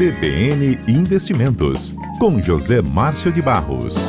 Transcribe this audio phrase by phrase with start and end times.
[0.00, 4.08] CBN Investimentos, com José Márcio de Barros.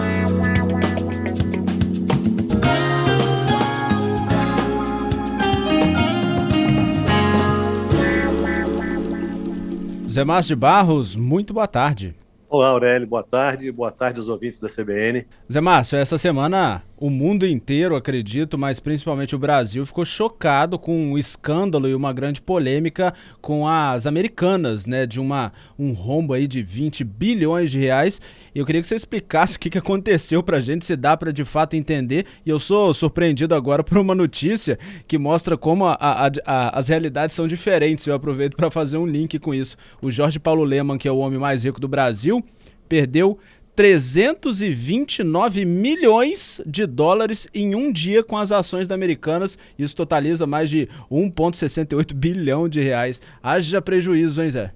[10.06, 12.16] José Márcio de Barros, muito boa tarde.
[12.48, 13.70] Olá, Aurélio, boa tarde.
[13.70, 15.28] Boa tarde aos ouvintes da CBN.
[15.52, 20.96] Zé Márcio, essa semana o mundo inteiro, acredito, mas principalmente o Brasil, ficou chocado com
[20.96, 23.12] um escândalo e uma grande polêmica
[23.42, 25.08] com as americanas, né?
[25.08, 28.22] De uma, um rombo aí de 20 bilhões de reais.
[28.54, 31.44] Eu queria que você explicasse o que, que aconteceu pra gente, se dá para de
[31.44, 32.28] fato entender.
[32.46, 34.78] E eu sou surpreendido agora por uma notícia
[35.08, 38.06] que mostra como a, a, a, as realidades são diferentes.
[38.06, 39.76] Eu aproveito para fazer um link com isso.
[40.04, 42.44] O Jorge Paulo Leman, que é o homem mais rico do Brasil,
[42.88, 43.40] perdeu
[43.76, 49.58] 329 milhões de dólares em um dia com as ações da Americanas.
[49.78, 53.22] Isso totaliza mais de 1,68 bilhão de reais.
[53.42, 54.74] Haja prejuízo, hein, Zé?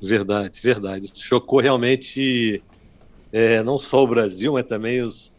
[0.00, 1.06] Verdade, verdade.
[1.06, 2.62] Isso chocou realmente
[3.32, 5.32] é, não só o Brasil, mas também os,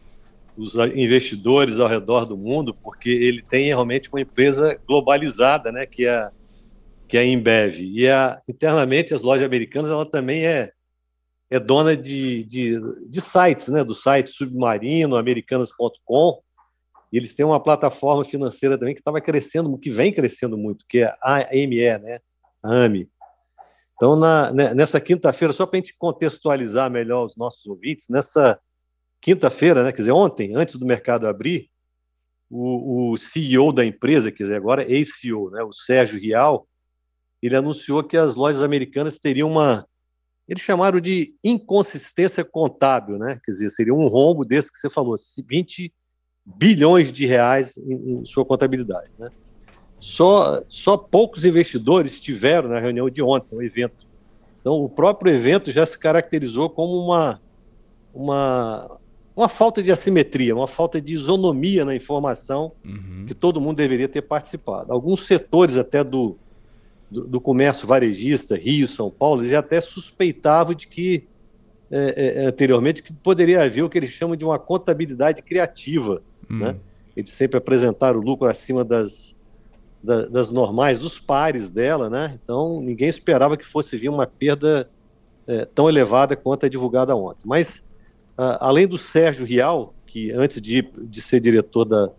[0.56, 6.06] os investidores ao redor do mundo, porque ele tem realmente uma empresa globalizada, né, que
[6.06, 6.30] é
[7.08, 7.80] que é a Embev.
[7.80, 10.72] E a, internamente as lojas americanas ela também é
[11.50, 16.42] é dona de, de, de sites, né, do site Submarino, Americanas.com,
[17.10, 20.98] e eles têm uma plataforma financeira também que estava crescendo, que vem crescendo muito, que
[20.98, 22.18] é a AME, né,
[22.62, 23.08] a AME.
[23.94, 28.60] Então, na, né, nessa quinta-feira, só para a gente contextualizar melhor os nossos ouvintes, nessa
[29.20, 31.70] quinta-feira, né, quer dizer, ontem, antes do mercado abrir,
[32.50, 36.66] o, o CEO da empresa, quer dizer, agora ex-CEO, né, o Sérgio Rial,
[37.42, 39.86] ele anunciou que as lojas americanas teriam uma
[40.48, 43.38] eles chamaram de inconsistência contábil, né?
[43.44, 45.14] Quer dizer, seria um rombo desse que você falou,
[45.46, 45.92] 20
[46.44, 49.28] bilhões de reais em, em sua contabilidade, né?
[50.00, 54.06] Só, só poucos investidores estiveram na reunião de ontem, no evento.
[54.60, 57.40] Então, o próprio evento já se caracterizou como uma,
[58.14, 58.98] uma,
[59.36, 63.24] uma falta de assimetria, uma falta de isonomia na informação uhum.
[63.26, 64.92] que todo mundo deveria ter participado.
[64.92, 66.38] Alguns setores até do,
[67.10, 71.26] do, do, comércio varejista, Rio, São Paulo, eles até suspeitavam de que,
[71.90, 76.22] é, é, anteriormente, que poderia haver o que eles chamam de uma contabilidade criativa.
[76.50, 76.58] Hum.
[76.58, 76.76] Né?
[77.16, 79.36] Eles sempre apresentaram o lucro acima das,
[80.02, 82.38] das, das, normais, dos pares dela, né?
[82.42, 84.88] então ninguém esperava que fosse vir uma perda
[85.46, 87.42] é, tão elevada quanto a divulgada ontem.
[87.44, 87.82] Mas,
[88.36, 92.10] a, além do Sérgio Rial, que antes de, de ser diretor da,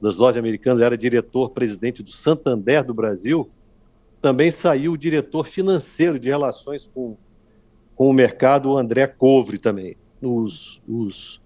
[0.00, 3.48] das lojas americanas era diretor-presidente do Santander do Brasil,
[4.22, 7.16] também saiu o diretor financeiro de relações com,
[7.96, 9.96] com o mercado, o André Covre também.
[10.22, 11.42] Os, os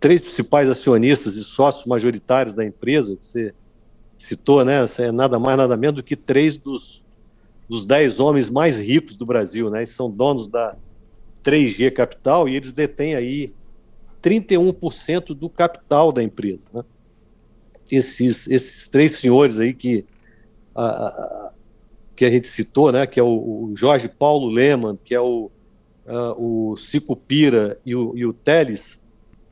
[0.00, 3.54] três principais acionistas e sócios majoritários da empresa, que você
[4.18, 7.04] citou, né, é nada mais, nada menos do que três dos,
[7.68, 10.74] dos dez homens mais ricos do Brasil, né, eles são donos da
[11.44, 13.54] 3G Capital e eles detêm aí
[14.20, 16.82] 31% do capital da empresa, né?
[17.88, 20.04] Esses, esses três senhores aí que
[20.74, 21.45] a,
[22.16, 25.50] que a gente citou, né, que é o, o Jorge Paulo Leman, que é o,
[26.06, 28.98] uh, o Cico Pira e o, e o Teles,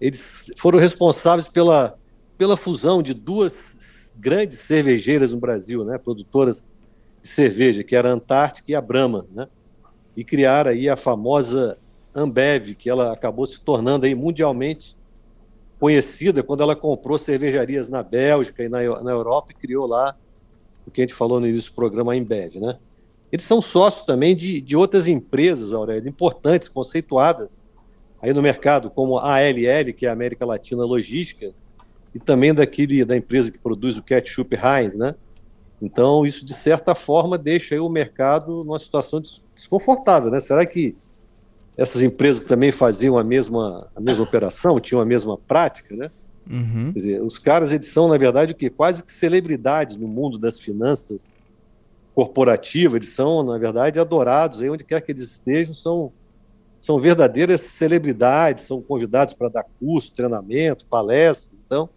[0.00, 1.96] eles foram responsáveis pela,
[2.38, 3.52] pela fusão de duas
[4.16, 6.64] grandes cervejeiras no Brasil, né, produtoras
[7.22, 9.46] de cerveja, que era a Antártica e a Brahma, né,
[10.16, 11.78] e criaram aí a famosa
[12.14, 14.96] Ambev, que ela acabou se tornando aí mundialmente
[15.78, 20.16] conhecida quando ela comprou cervejarias na Bélgica e na, na Europa e criou lá
[20.86, 22.78] o que a gente falou no início do programa, a Embed, né?
[23.32, 27.62] Eles são sócios também de, de outras empresas, Aurélio, importantes, conceituadas
[28.22, 31.52] aí no mercado, como a ALL, que é a América Latina Logística,
[32.14, 35.14] e também daquele da empresa que produz o ketchup Heinz, né?
[35.82, 39.20] Então, isso, de certa forma, deixa o mercado numa situação
[39.54, 40.40] desconfortável, né?
[40.40, 40.96] Será que
[41.76, 46.10] essas empresas também faziam a mesma, a mesma operação, tinham a mesma prática, né?
[46.48, 46.92] Uhum.
[46.92, 48.68] Quer dizer, os caras eles são, na verdade, o que?
[48.68, 51.34] Quase que celebridades no mundo das finanças
[52.14, 56.12] corporativas, eles são, na verdade, adorados aí onde quer que eles estejam, são,
[56.80, 61.56] são verdadeiras celebridades, são convidados para dar curso, treinamento, palestra.
[61.66, 61.88] Então,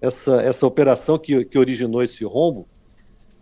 [0.00, 2.68] essa, essa operação que, que originou esse rombo,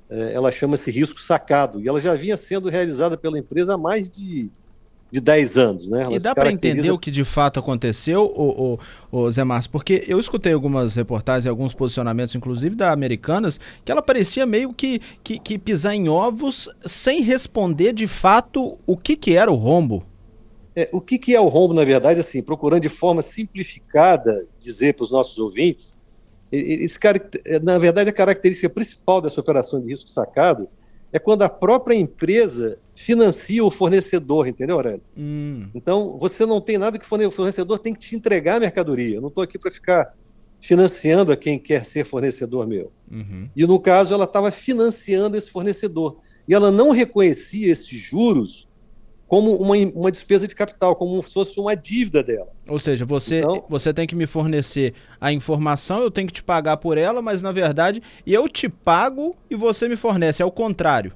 [0.08, 4.08] é, ela chama-se risco sacado, e ela já vinha sendo realizada pela empresa há mais
[4.08, 4.50] de
[5.10, 6.02] de 10 anos, né?
[6.02, 8.78] Ela e dá para entender o que de fato aconteceu, o,
[9.10, 13.90] o, o Zé Márcio, porque eu escutei algumas reportagens, alguns posicionamentos, inclusive da Americanas, que
[13.90, 19.16] ela parecia meio que, que, que pisar em ovos sem responder de fato o que,
[19.16, 20.04] que era o rombo.
[20.76, 24.94] É, o que, que é o rombo, na verdade, assim, procurando de forma simplificada dizer
[24.94, 25.98] para os nossos ouvintes,
[26.52, 27.20] esse cara,
[27.62, 30.68] na verdade, a característica principal dessa operação de risco sacado
[31.12, 35.02] é quando a própria empresa financia o fornecedor, entendeu, Aurélio?
[35.16, 35.68] Hum.
[35.74, 39.16] Então, você não tem nada que o fornecedor tem que te entregar a mercadoria.
[39.16, 40.14] Eu não estou aqui para ficar
[40.60, 42.92] financiando a quem quer ser fornecedor meu.
[43.10, 43.48] Uhum.
[43.56, 46.18] E no caso, ela estava financiando esse fornecedor.
[46.46, 48.68] E ela não reconhecia esses juros
[49.30, 52.50] como uma, uma despesa de capital, como se fosse uma dívida dela.
[52.66, 56.42] Ou seja, você, então, você tem que me fornecer a informação, eu tenho que te
[56.42, 60.50] pagar por ela, mas na verdade eu te pago e você me fornece, é o
[60.50, 61.12] contrário.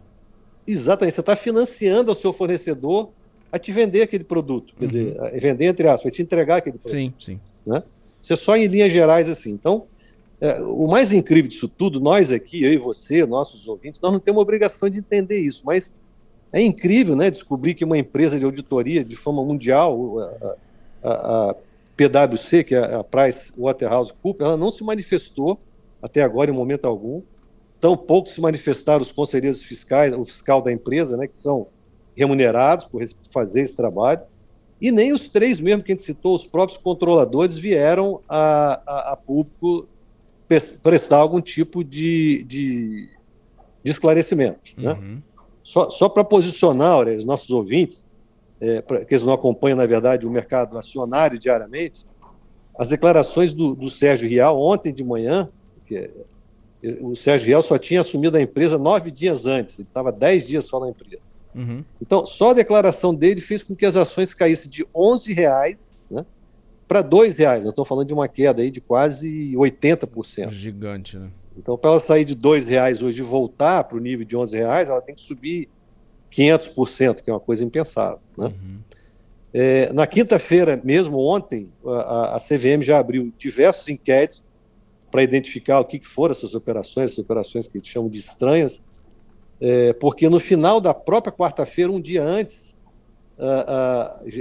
[0.67, 3.11] Exatamente, você está financiando o seu fornecedor
[3.53, 4.87] a te vender aquele produto, quer uhum.
[4.87, 6.99] dizer, vender entre aspas, a te entregar aquele produto.
[6.99, 7.41] Sim, sim.
[7.65, 7.83] Né?
[8.21, 9.51] Isso é só em linhas gerais assim.
[9.51, 9.87] Então,
[10.41, 14.19] é, o mais incrível disso tudo, nós aqui, eu e você, nossos ouvintes, nós não
[14.19, 15.93] temos obrigação de entender isso, mas
[16.53, 20.57] é incrível né, descobrir que uma empresa de auditoria de fama mundial, a,
[21.03, 21.55] a, a
[21.97, 25.59] PwC, que é a Price Waterhouse Cooper, ela não se manifestou
[26.03, 27.23] até agora em momento algum.
[27.85, 31.67] Tão pouco se manifestaram os conselheiros fiscais, o fiscal da empresa, né, que são
[32.17, 34.23] remunerados por fazer esse trabalho.
[34.81, 39.13] E nem os três mesmo que a gente citou, os próprios controladores, vieram a, a,
[39.13, 39.87] a público
[40.83, 43.11] prestar algum tipo de, de,
[43.85, 44.73] de esclarecimento.
[44.79, 44.93] Né?
[44.95, 45.23] Uhum.
[45.63, 48.03] Só, só para posicionar os nossos ouvintes,
[48.63, 52.07] é, pra, que eles não acompanham, na verdade, o mercado acionário diariamente,
[52.79, 55.51] as declarações do, do Sérgio Rial ontem de manhã,
[55.85, 56.11] que é,
[57.01, 60.65] o Sérgio Rial só tinha assumido a empresa nove dias antes, ele estava dez dias
[60.65, 61.23] só na empresa.
[61.55, 61.85] Uhum.
[62.01, 66.27] Então, só a declaração dele fez com que as ações caíssem de 11 reais né,
[66.89, 67.63] para 2 reais.
[67.63, 70.51] Nós estamos falando de uma queda aí de quase 80%.
[70.51, 71.31] Gigante, né?
[71.57, 74.57] Então, para ela sair de 2 reais hoje e voltar para o nível de 11
[74.57, 75.69] reais, ela tem que subir
[76.33, 78.19] 500%, que é uma coisa impensável.
[78.37, 78.47] Né?
[78.47, 78.79] Uhum.
[79.53, 84.43] É, na quinta-feira, mesmo ontem, a, a, CVM já abriu diversos inquéritos
[85.15, 88.83] para identificar o que, que foram essas operações, essas operações que eles chamam de estranhas,
[89.61, 92.75] é, porque no final da própria quarta-feira, um dia antes,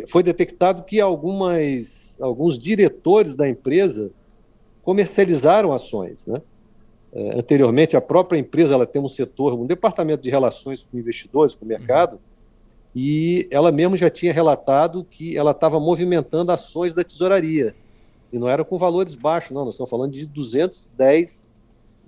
[0.08, 4.10] foi detectado que algumas, alguns diretores da empresa
[4.82, 6.26] comercializaram ações.
[6.26, 6.42] Né?
[7.14, 11.54] É, anteriormente, a própria empresa ela tem um setor, um departamento de relações com investidores,
[11.54, 12.20] com o mercado, uhum.
[12.96, 17.76] e ela mesma já tinha relatado que ela estava movimentando ações da tesouraria.
[18.34, 21.46] E não era com valores baixos, não, nós estamos falando de 210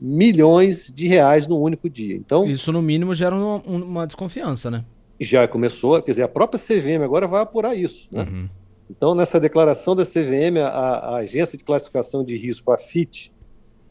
[0.02, 2.16] milhões de reais no único dia.
[2.16, 4.84] Então Isso, no mínimo, gera uma, uma desconfiança, né?
[5.20, 8.10] Já começou, quer dizer, a própria CVM agora vai apurar isso.
[8.12, 8.24] Né?
[8.24, 8.50] Uhum.
[8.90, 13.32] Então, nessa declaração da CVM, a, a, Agência de Classificação de Risco, a FIT,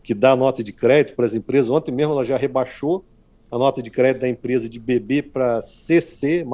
[0.02, 3.04] que dá nota de crédito para as empresas, ontem mesmo ela já rebaixou
[3.50, 6.44] a nota de crédito da empresa de BB para CC,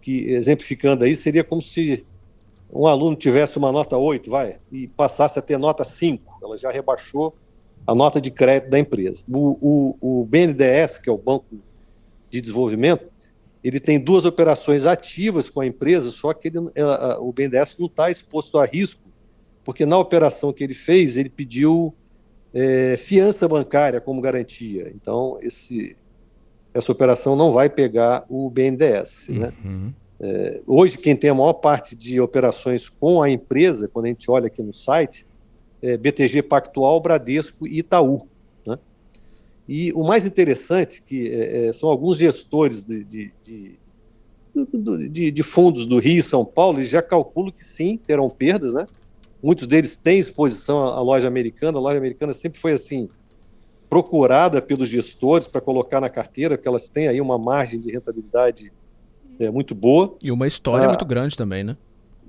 [0.00, 2.06] que, exemplificando aí, seria como se
[2.72, 6.38] um aluno tivesse uma nota 8, vai, e passasse a ter nota 5.
[6.42, 7.34] Ela já rebaixou
[7.86, 9.24] a nota de crédito da empresa.
[9.28, 11.46] O, o, o BNDES, que é o Banco
[12.30, 13.10] de Desenvolvimento,
[13.62, 16.58] ele tem duas operações ativas com a empresa, só que ele,
[17.18, 19.02] o BNDES não está exposto a risco,
[19.64, 21.94] porque na operação que ele fez, ele pediu
[22.54, 24.90] é, fiança bancária como garantia.
[24.94, 25.96] Então, esse,
[26.72, 29.28] essa operação não vai pegar o BNDES.
[29.28, 29.52] Né?
[29.64, 29.92] Uhum.
[30.22, 34.30] É, hoje, quem tem a maior parte de operações com a empresa, quando a gente
[34.30, 35.26] olha aqui no site,
[35.80, 38.28] é, BTG Pactual, Bradesco e Itaú.
[38.66, 38.78] Né?
[39.66, 43.32] E o mais interessante que é, é, são alguns gestores de, de,
[44.52, 48.74] de, de, fundos do Rio e São Paulo, eles já calculam que sim, terão perdas,
[48.74, 48.86] né?
[49.42, 53.08] Muitos deles têm exposição à loja americana, a loja americana sempre foi assim,
[53.88, 58.70] procurada pelos gestores para colocar na carteira, porque elas têm aí uma margem de rentabilidade
[59.40, 60.16] é, muito boa.
[60.22, 61.76] E uma história ah, muito grande também, né?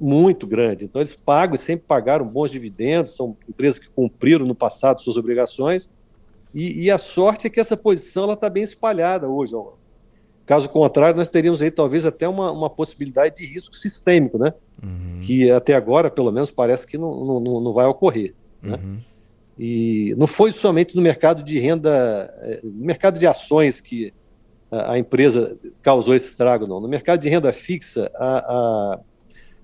[0.02, 0.86] muito grande.
[0.86, 5.16] Então, eles pagam e sempre pagaram bons dividendos, são empresas que cumpriram no passado suas
[5.16, 5.88] obrigações.
[6.54, 9.54] E, e a sorte é que essa posição está bem espalhada hoje.
[10.46, 14.54] Caso contrário, nós teríamos aí talvez até uma, uma possibilidade de risco sistêmico, né?
[14.84, 15.20] Uhum.
[15.22, 18.34] Que até agora, pelo menos, parece que não, não, não vai ocorrer.
[18.62, 18.76] Né?
[18.76, 18.98] Uhum.
[19.58, 24.12] E não foi somente no mercado de renda, eh, no mercado de ações que
[24.72, 26.80] a, empresa causou esse estrago, não.
[26.80, 29.00] No mercado de renda fixa, a, a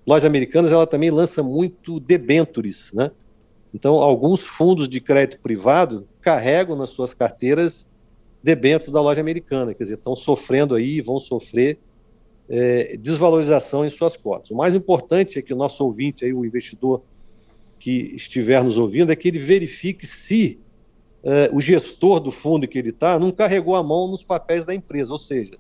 [0.05, 3.11] lojas americanas ela também lança muito debentures, né?
[3.73, 7.87] Então, alguns fundos de crédito privado carregam nas suas carteiras
[8.41, 11.79] debêntures da loja americana, quer dizer, estão sofrendo aí, vão sofrer
[12.49, 14.51] é, desvalorização em suas cotas.
[14.51, 17.01] O mais importante é que o nosso ouvinte, aí, o investidor
[17.77, 20.59] que estiver nos ouvindo, é que ele verifique se
[21.27, 24.73] é, o gestor do fundo que ele está não carregou a mão nos papéis da
[24.73, 25.57] empresa, ou seja,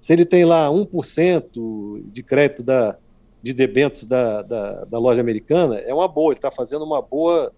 [0.00, 2.96] se ele tem lá 1% de crédito da,
[3.42, 7.52] de debêntures da, da, da, loja americana é uma boa, ele está fazendo uma boa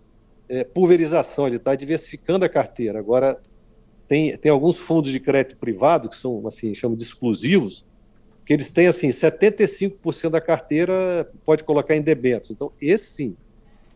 [0.48, 2.98] é, pulverização, ele está diversificando a carteira.
[2.98, 3.40] Agora,
[4.08, 7.86] tem, tem alguns fundos de crédito privado, que são, assim, chamam de exclusivos,
[8.44, 12.50] que eles têm assim, 75% da carteira pode colocar em debêntures.
[12.50, 13.36] Então, esse sim,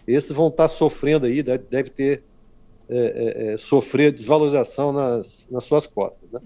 [0.06, 2.22] esses vão estar sofrendo aí, deve ter
[2.88, 6.30] é, é, é sofrer desvalorização nas, nas suas cotas.
[6.33, 6.40] Né?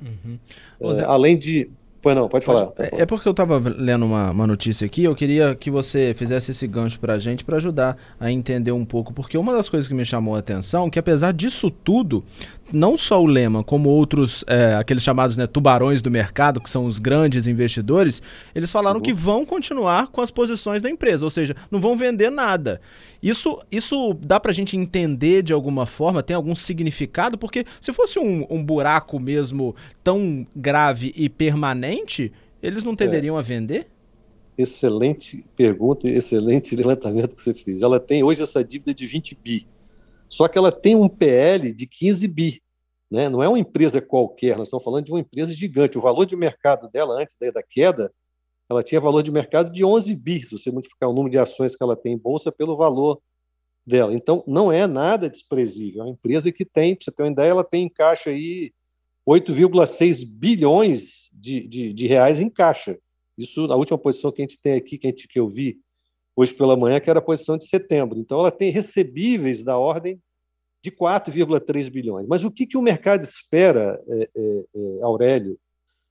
[0.81, 0.93] Uhum.
[0.93, 1.71] É, além de
[2.03, 2.67] Pois não, pode falar.
[2.67, 6.13] Pode, é, é porque eu estava lendo uma, uma, notícia aqui, eu queria que você
[6.15, 9.69] fizesse esse gancho para a gente, para ajudar a entender um pouco, porque uma das
[9.69, 12.25] coisas que me chamou a atenção, que apesar disso tudo,
[12.73, 16.87] não só o Lema, como outros, é, aqueles chamados né, tubarões do mercado, que são
[16.87, 18.23] os grandes investidores,
[18.55, 19.03] eles falaram uhum.
[19.03, 22.81] que vão continuar com as posições da empresa, ou seja, não vão vender nada.
[23.23, 27.39] Isso, isso dá para a gente entender de alguma forma, tem algum significado?
[27.39, 33.39] Porque se fosse um, um buraco mesmo tão grave e permanente, eles não tenderiam é.
[33.39, 33.87] a vender?
[34.57, 37.83] Excelente pergunta e excelente levantamento que você fez.
[37.83, 39.67] Ela tem hoje essa dívida de 20 bi.
[40.29, 42.62] Só que ela tem um PL de 15 bi.
[43.13, 43.29] Né?
[43.29, 45.99] Não é uma empresa qualquer, nós estamos falando de uma empresa gigante.
[45.99, 48.11] O valor de mercado dela, antes da queda,
[48.71, 51.77] ela tinha valor de mercado de 11 bi, se você multiplicar o número de ações
[51.77, 53.21] que ela tem em bolsa pelo valor
[53.87, 54.15] dela.
[54.15, 56.01] Então, não é nada desprezível.
[56.01, 58.73] É uma empresa que tem, para você ter uma ideia, ela tem em caixa aí
[59.29, 62.99] 8,6 bilhões de, de, de, reais em caixa.
[63.37, 65.79] Isso, a última posição que a gente tem aqui, que, a gente, que eu vi
[66.35, 68.19] hoje pela manhã, que era a posição de setembro.
[68.19, 70.19] Então, ela tem recebíveis da ordem
[70.83, 72.27] de 4,3 bilhões.
[72.27, 75.59] Mas o que, que o mercado espera, é, é, é, Aurélio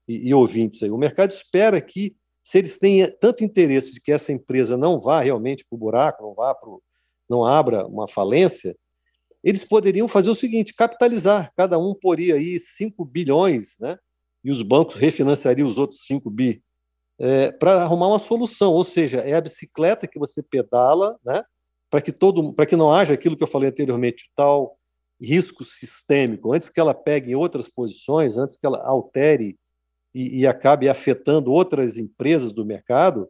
[0.08, 0.90] e, e, ouvintes aí?
[0.90, 5.22] O mercado espera que, se eles têm tanto interesse de que essa empresa não vá
[5.22, 6.82] realmente para o buraco, não vá pro,
[7.30, 8.76] não abra uma falência,
[9.44, 11.52] eles poderiam fazer o seguinte: capitalizar.
[11.56, 13.98] Cada um poria aí 5 bilhões, né?
[14.44, 16.64] E os bancos refinanciariam os outros 5 bi
[17.22, 21.44] é, para arrumar uma solução, ou seja, é a bicicleta que você pedala, né,
[21.92, 24.78] para que todo, para que não haja aquilo que eu falei anteriormente, tal
[25.22, 29.60] risco sistêmico, antes que ela pegue outras posições, antes que ela altere
[30.16, 33.30] e, e acabe afetando outras empresas do mercado,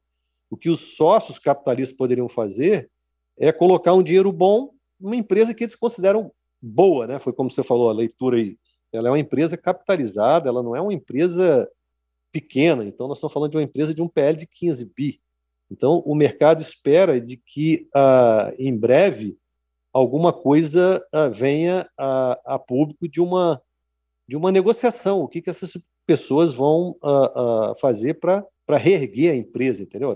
[0.50, 2.90] o que os sócios capitalistas poderiam fazer
[3.38, 7.20] é colocar um dinheiro bom numa empresa que eles consideram boa, né?
[7.20, 8.58] Foi como você falou a leitura aí.
[8.94, 11.68] Ela é uma empresa capitalizada, ela não é uma empresa
[12.32, 12.86] pequena.
[12.86, 15.20] Então, nós estamos falando de uma empresa de um PL de 15 bi.
[15.72, 19.38] Então, o mercado espera de que, ah, em breve,
[19.94, 23.62] alguma coisa ah, venha a, a, público de uma,
[24.28, 25.22] de uma negociação.
[25.22, 25.72] O que, que essas
[26.06, 28.46] pessoas vão ah, fazer para
[28.78, 30.10] reerguer a empresa, entendeu?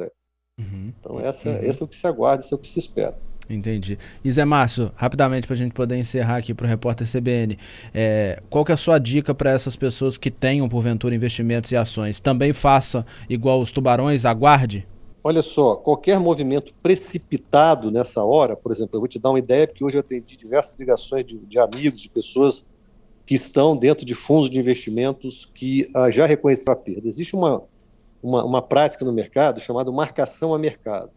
[0.59, 0.93] Uhum.
[0.99, 1.63] Então, essa, uhum.
[1.63, 3.17] esse é o que se aguarda, esse é o que se espera.
[3.49, 3.97] Entendi.
[4.23, 7.57] E Zé Márcio, rapidamente para a gente poder encerrar aqui para o repórter CBN,
[7.93, 11.77] é, qual que é a sua dica para essas pessoas que tenham, porventura, investimentos e
[11.77, 12.19] ações?
[12.19, 14.87] Também faça igual os tubarões, aguarde?
[15.27, 19.65] Olha só, qualquer movimento precipitado nessa hora, por exemplo, eu vou te dar uma ideia,
[19.65, 22.63] porque hoje eu atendi diversas ligações de, de amigos, de pessoas
[23.25, 27.09] que estão dentro de fundos de investimentos que ah, já reconheceram a perda.
[27.09, 27.63] Existe uma,
[28.21, 31.09] uma, uma prática no mercado chamada marcação a mercado.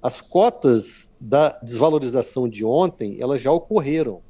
[0.00, 4.22] As cotas da desvalorização de ontem, elas já ocorreram.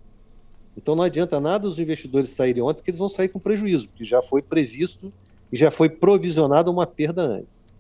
[0.77, 4.05] Então não adianta nada os investidores saírem ontem, que eles vão sair com prejuízo, porque
[4.05, 5.13] já foi previsto
[5.53, 7.73] e já foi provisionada uma perda antes.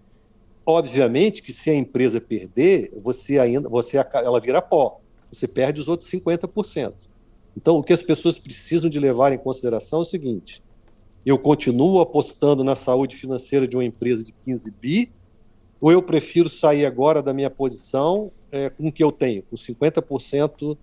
[0.66, 5.88] Obviamente que se a empresa perder, você ainda, você ela vira pó, você perde os
[5.88, 6.94] outros 50%.
[7.56, 10.62] Então o que as pessoas precisam de levar em consideração é o seguinte:
[11.25, 15.12] eu continuo apostando na saúde financeira de uma empresa de 15 bi,
[15.80, 19.56] ou eu prefiro sair agora da minha posição é, com o que eu tenho, com
[19.56, 20.76] 50%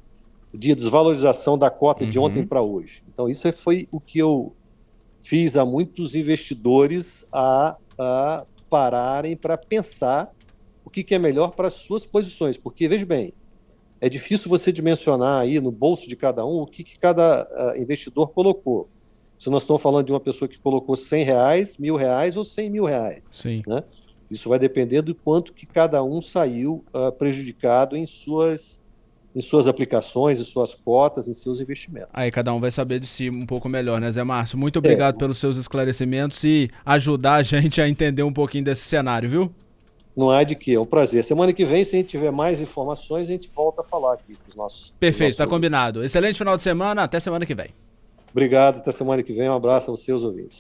[0.54, 2.10] de desvalorização da cota uhum.
[2.10, 3.02] de ontem para hoje.
[3.12, 4.54] Então, isso foi o que eu
[5.24, 10.34] fiz a muitos investidores a, a pararem para pensar
[10.86, 12.56] o que, que é melhor para as suas posições.
[12.58, 13.34] Porque, veja bem,
[14.00, 17.80] é difícil você dimensionar aí no bolso de cada um o que, que cada uh,
[17.80, 18.90] investidor colocou.
[19.38, 22.70] Se nós estamos falando de uma pessoa que colocou 100 reais, mil reais ou 100
[22.70, 23.24] mil reais.
[23.26, 23.62] Sim.
[23.68, 23.84] Né?
[24.30, 28.81] Isso vai depender do quanto que cada um saiu uh, prejudicado em suas
[29.36, 32.10] em suas aplicações, em suas cotas, em seus investimentos.
[32.14, 34.58] Aí cada um vai saber de si um pouco melhor, né, Zé Márcio?
[34.58, 38.84] Muito obrigado é, pelos seus esclarecimentos e ajudar a gente a entender um pouquinho desse
[38.84, 39.52] cenário, viu?
[40.16, 41.24] Não há de que, é um prazer.
[41.24, 44.36] Semana que vem, se a gente tiver mais informações, a gente volta a falar aqui
[44.36, 44.94] com os nossos.
[45.00, 46.04] Perfeito, está combinado.
[46.04, 47.70] Excelente final de semana, até semana que vem.
[48.30, 49.50] Obrigado, até semana que vem.
[49.50, 50.60] Um abraço aos seus ouvintes.